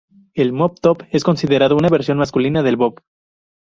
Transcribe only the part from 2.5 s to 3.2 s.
del bob.